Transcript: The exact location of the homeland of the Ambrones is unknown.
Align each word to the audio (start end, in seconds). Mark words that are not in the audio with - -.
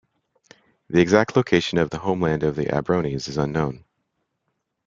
The 0.89 0.99
exact 0.99 1.35
location 1.35 1.77
of 1.77 1.91
the 1.91 1.99
homeland 1.99 2.41
of 2.41 2.55
the 2.55 2.63
Ambrones 2.73 3.27
is 3.27 3.37
unknown. 3.37 3.83